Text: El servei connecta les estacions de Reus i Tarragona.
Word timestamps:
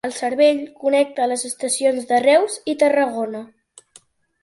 El 0.07 0.13
servei 0.19 0.61
connecta 0.83 1.27
les 1.33 1.45
estacions 1.51 2.09
de 2.15 2.23
Reus 2.25 2.59
i 2.75 2.79
Tarragona. 2.85 3.47